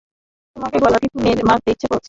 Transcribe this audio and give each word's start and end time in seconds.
তোমাকে 0.55 0.77
গলা 0.79 0.97
টিপে 1.03 1.19
মারতে 1.49 1.69
ইচ্ছে 1.71 1.87
করছে। 1.87 1.99